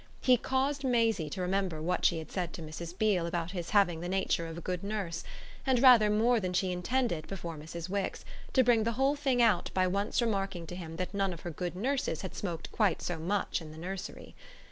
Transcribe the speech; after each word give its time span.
He 0.19 0.35
caused 0.35 0.83
Maisie 0.83 1.29
to 1.29 1.41
remember 1.41 1.79
what 1.79 2.05
she 2.05 2.17
had 2.17 2.31
said 2.31 2.53
to 2.53 2.63
Mrs. 2.63 2.97
Beale 2.97 3.27
about 3.27 3.51
his 3.51 3.69
having 3.69 3.99
the 4.01 4.09
nature 4.09 4.47
of 4.47 4.57
a 4.57 4.61
good 4.61 4.83
nurse, 4.83 5.23
and, 5.63 5.79
rather 5.79 6.09
more 6.09 6.39
than 6.39 6.53
she 6.53 6.71
intended 6.71 7.27
before 7.27 7.55
Mrs. 7.55 7.87
Wix, 7.87 8.25
to 8.53 8.63
bring 8.63 8.83
the 8.83 8.93
whole 8.93 9.15
thing 9.15 9.43
out 9.43 9.69
by 9.75 9.85
once 9.85 10.19
remarking 10.19 10.65
to 10.65 10.75
him 10.75 10.95
that 10.95 11.13
none 11.13 11.33
of 11.33 11.41
her 11.41 11.51
good 11.51 11.75
nurses 11.75 12.21
had 12.23 12.33
smoked 12.33 12.71
quite 12.71 12.99
so 13.03 13.19
much 13.19 13.61
in 13.61 13.69
the 13.71 13.77
nursery. 13.77 14.33